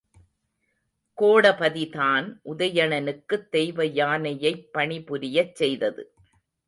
[1.17, 6.03] கோடபதிதான் உதயணனுக்குத் தெய்வ யானையைப் பணிபுரியச் செய்தது.